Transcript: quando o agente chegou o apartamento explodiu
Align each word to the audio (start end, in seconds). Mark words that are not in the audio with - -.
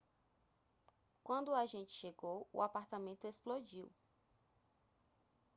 quando 1.23 1.49
o 1.51 1.55
agente 1.55 1.91
chegou 1.91 2.49
o 2.51 2.63
apartamento 2.63 3.27
explodiu 3.27 3.87